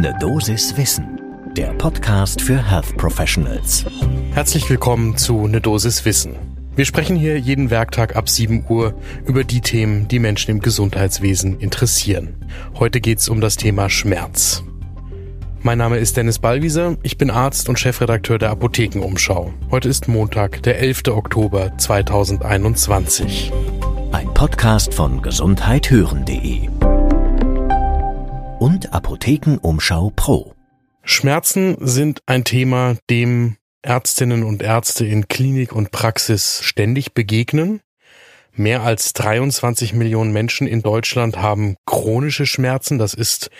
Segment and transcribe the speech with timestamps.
[0.00, 1.20] Ne Dosis Wissen,
[1.56, 3.84] der Podcast für Health Professionals.
[4.30, 6.36] Herzlich willkommen zu Ne Dosis Wissen.
[6.76, 8.94] Wir sprechen hier jeden Werktag ab 7 Uhr
[9.26, 12.36] über die Themen, die Menschen im Gesundheitswesen interessieren.
[12.78, 14.62] Heute geht's um das Thema Schmerz.
[15.62, 19.52] Mein Name ist Dennis Ballwieser, ich bin Arzt und Chefredakteur der Apothekenumschau.
[19.72, 21.08] Heute ist Montag, der 11.
[21.08, 23.50] Oktober 2021.
[24.12, 26.68] Ein Podcast von gesundheithören.de
[28.58, 30.54] und Apothekenumschau Pro.
[31.02, 37.80] Schmerzen sind ein Thema, dem Ärztinnen und Ärzte in Klinik und Praxis ständig begegnen.
[38.52, 42.98] Mehr als 23 Millionen Menschen in Deutschland haben chronische Schmerzen.
[42.98, 43.50] Das ist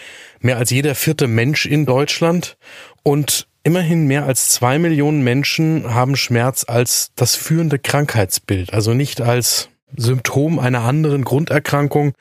[0.41, 2.56] mehr als jeder vierte Mensch in Deutschland.
[3.05, 8.73] Und immerhin mehr als zwei Millionen Menschen haben Schmerz als das führende Krankheitsbild.
[8.73, 12.12] Also nicht als Symptom einer anderen Grunderkrankung,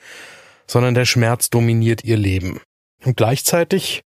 [0.68, 2.60] sondern der Schmerz dominiert ihr Leben.
[3.06, 4.04] Und gleichzeitig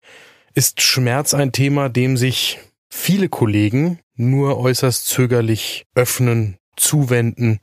[0.55, 2.59] ist Schmerz ein Thema, dem sich
[2.91, 7.61] viele Kollegen nur äußerst zögerlich öffnen, zuwenden.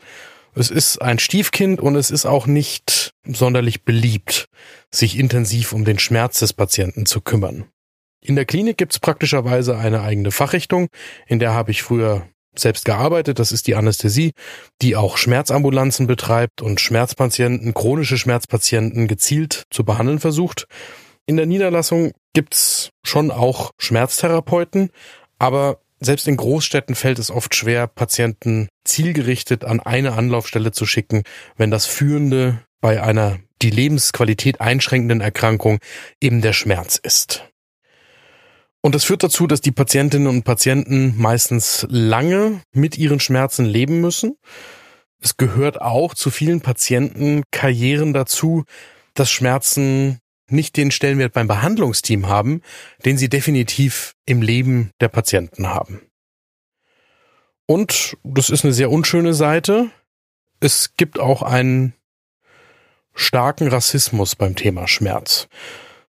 [0.53, 4.47] Es ist ein Stiefkind und es ist auch nicht sonderlich beliebt,
[4.91, 7.65] sich intensiv um den Schmerz des Patienten zu kümmern.
[8.21, 10.87] In der Klinik gibt es praktischerweise eine eigene Fachrichtung,
[11.27, 12.27] in der habe ich früher
[12.57, 13.39] selbst gearbeitet.
[13.39, 14.31] Das ist die Anästhesie,
[14.81, 20.67] die auch Schmerzambulanzen betreibt und Schmerzpatienten, chronische Schmerzpatienten gezielt zu behandeln versucht.
[21.27, 24.91] In der Niederlassung gibt's schon auch Schmerztherapeuten,
[25.39, 31.23] aber selbst in Großstädten fällt es oft schwer, Patienten zielgerichtet an eine Anlaufstelle zu schicken,
[31.57, 35.79] wenn das Führende bei einer die Lebensqualität einschränkenden Erkrankung
[36.21, 37.43] eben der Schmerz ist.
[38.81, 43.99] Und das führt dazu, dass die Patientinnen und Patienten meistens lange mit ihren Schmerzen leben
[43.99, 44.37] müssen.
[45.19, 48.63] Es gehört auch zu vielen Patientenkarrieren dazu,
[49.15, 52.61] dass Schmerzen nicht den Stellenwert beim Behandlungsteam haben,
[53.03, 56.01] den sie definitiv im Leben der Patienten haben.
[57.67, 59.89] Und das ist eine sehr unschöne Seite.
[60.59, 61.93] Es gibt auch einen
[63.13, 65.47] starken Rassismus beim Thema Schmerz.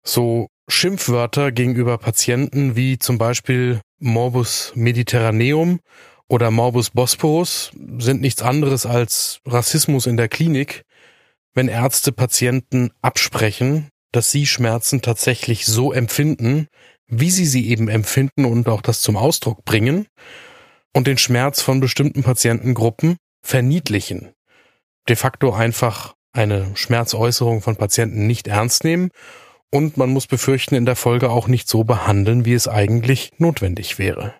[0.02, 5.80] So Schimpfwörter gegenüber Patienten wie zum Beispiel Morbus Mediterraneum
[6.28, 10.82] oder Morbus Bosporus sind nichts anderes als Rassismus in der Klinik,
[11.54, 16.68] wenn Ärzte Patienten absprechen, dass sie Schmerzen tatsächlich so empfinden,
[17.08, 20.06] wie sie sie eben empfinden und auch das zum Ausdruck bringen
[20.94, 24.32] und den Schmerz von bestimmten Patientengruppen verniedlichen.
[25.08, 29.10] De facto einfach eine Schmerzäußerung von Patienten nicht ernst nehmen
[29.70, 33.98] und man muss befürchten, in der Folge auch nicht so behandeln, wie es eigentlich notwendig
[33.98, 34.34] wäre.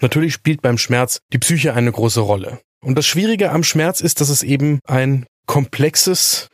[0.00, 2.60] Natürlich spielt beim Schmerz die Psyche eine große Rolle.
[2.82, 6.48] Und das Schwierige am Schmerz ist, dass es eben ein komplexes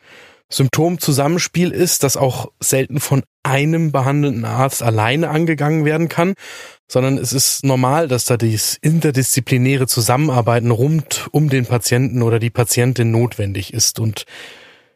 [0.51, 6.33] Symptomzusammenspiel ist, das auch selten von einem behandelnden Arzt alleine angegangen werden kann,
[6.87, 12.49] sondern es ist normal, dass da dieses interdisziplinäre Zusammenarbeiten rund um den Patienten oder die
[12.49, 13.99] Patientin notwendig ist.
[13.99, 14.25] Und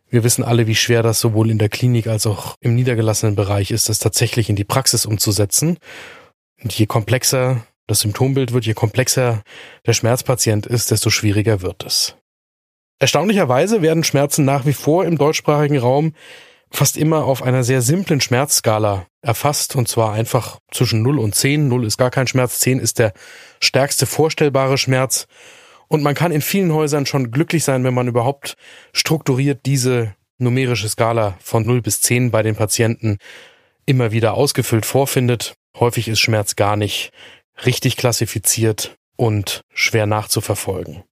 [0.09, 3.71] wir wissen alle, wie schwer das sowohl in der Klinik als auch im niedergelassenen Bereich
[3.71, 5.77] ist, das tatsächlich in die Praxis umzusetzen.
[6.61, 9.43] Und je komplexer das Symptombild wird, je komplexer
[9.85, 12.15] der Schmerzpatient ist, desto schwieriger wird es.
[12.99, 16.13] Erstaunlicherweise werden Schmerzen nach wie vor im deutschsprachigen Raum
[16.71, 21.67] fast immer auf einer sehr simplen Schmerzskala erfasst, und zwar einfach zwischen 0 und 10.
[21.67, 23.13] 0 ist gar kein Schmerz, 10 ist der
[23.61, 25.27] stärkste vorstellbare Schmerz.
[25.87, 28.55] Und man kann in vielen Häusern schon glücklich sein, wenn man überhaupt
[28.93, 33.17] strukturiert diese numerische Skala von 0 bis 10 bei den Patienten
[33.85, 35.55] immer wieder ausgefüllt vorfindet.
[35.79, 37.11] Häufig ist Schmerz gar nicht
[37.65, 41.03] richtig klassifiziert und schwer nachzuverfolgen.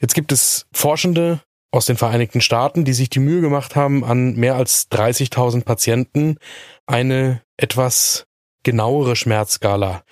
[0.00, 1.40] Jetzt gibt es Forschende
[1.70, 6.38] aus den Vereinigten Staaten, die sich die Mühe gemacht haben, an mehr als 30.000 Patienten
[6.86, 8.26] eine etwas
[8.62, 10.02] genauere Schmerzskala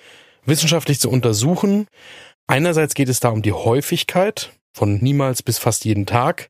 [0.45, 1.87] wissenschaftlich zu untersuchen.
[2.47, 6.49] Einerseits geht es da um die Häufigkeit von niemals bis fast jeden Tag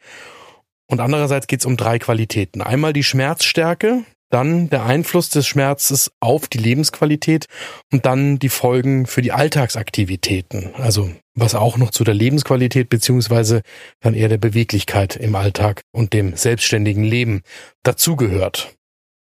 [0.88, 2.62] und andererseits geht es um drei Qualitäten.
[2.62, 4.04] Einmal die Schmerzstärke,
[4.36, 7.46] dann der Einfluss des Schmerzes auf die Lebensqualität
[7.94, 10.76] und dann die Folgen für die Alltagsaktivitäten.
[10.76, 13.62] Also was auch noch zu der Lebensqualität beziehungsweise
[14.02, 17.44] dann eher der Beweglichkeit im Alltag und dem selbstständigen Leben
[17.84, 18.76] dazugehört.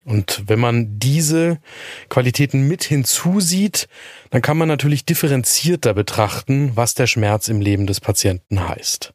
[0.06, 1.60] Und wenn man diese
[2.08, 3.90] Qualitäten mit hinzusieht,
[4.30, 9.14] dann kann man natürlich differenzierter betrachten, was der Schmerz im Leben des Patienten heißt.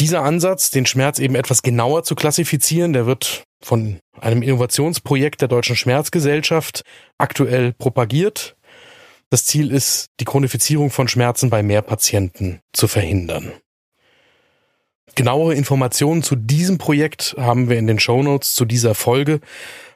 [0.00, 5.48] Dieser Ansatz, den Schmerz eben etwas genauer zu klassifizieren, der wird von einem Innovationsprojekt der
[5.48, 6.82] Deutschen Schmerzgesellschaft
[7.18, 8.56] aktuell propagiert.
[9.30, 13.52] Das Ziel ist, die Chronifizierung von Schmerzen bei mehr Patienten zu verhindern.
[15.16, 19.40] Genauere Informationen zu diesem Projekt haben wir in den Show Notes zu dieser Folge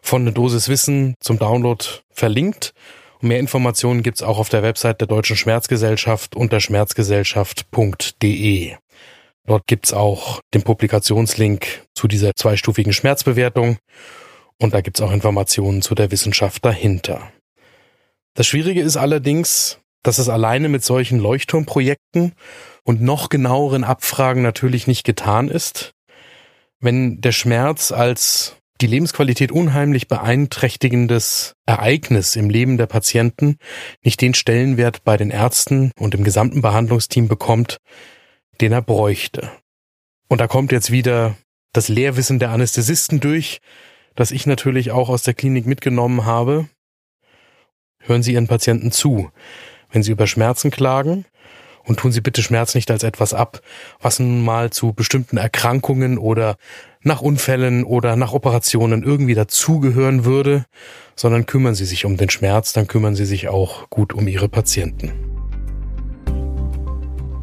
[0.01, 2.73] von Dosis Wissen zum Download verlinkt.
[3.21, 8.77] Und mehr Informationen gibt's auch auf der Website der Deutschen Schmerzgesellschaft unter schmerzgesellschaft.de.
[9.49, 13.79] Dort gibt's auch den Publikationslink zu dieser zweistufigen Schmerzbewertung
[14.59, 17.33] und da gibt's auch Informationen zu der Wissenschaft dahinter.
[18.35, 22.35] Das Schwierige ist allerdings, dass es alleine mit solchen Leuchtturmprojekten
[22.85, 25.95] und noch genaueren Abfragen natürlich nicht getan ist.
[26.79, 33.57] Wenn der Schmerz als die Lebensqualität unheimlich beeinträchtigendes Ereignis im Leben der Patienten
[34.05, 37.79] nicht den Stellenwert bei den Ärzten und im gesamten Behandlungsteam bekommt,
[38.61, 39.51] den er bräuchte.
[40.29, 41.37] Und da kommt jetzt wieder
[41.73, 43.61] das Lehrwissen der Anästhesisten durch,
[44.15, 46.69] das ich natürlich auch aus der Klinik mitgenommen habe.
[48.01, 49.31] Hören Sie Ihren Patienten zu,
[49.91, 51.25] wenn Sie über Schmerzen klagen
[51.85, 53.61] und tun Sie bitte Schmerz nicht als etwas ab,
[54.01, 56.57] was nun mal zu bestimmten Erkrankungen oder
[57.01, 60.65] nach Unfällen oder nach Operationen irgendwie dazugehören würde,
[61.17, 64.49] sondern kümmern Sie sich um den Schmerz, dann kümmern Sie sich auch gut um Ihre
[64.49, 65.38] Patienten.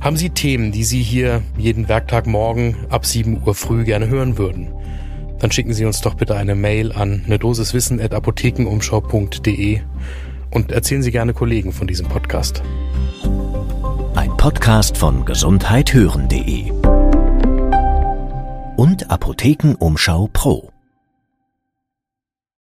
[0.06, 4.72] Haben Sie Themen, die Sie hier jeden Werktagmorgen ab 7 Uhr früh gerne hören würden?
[5.40, 7.40] Dann schicken Sie uns doch bitte eine Mail an eine
[8.00, 9.82] at apothekenumschau.de
[10.52, 12.62] und erzählen Sie gerne Kollegen von diesem Podcast.
[14.14, 16.70] Ein Podcast von gesundheithören.de
[18.76, 20.75] und Apothekenumschau Pro.